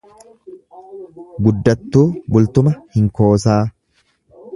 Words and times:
Guddattuu 1.47 2.05
Bultuma 2.37 2.73
Hinkoosaa 2.97 3.59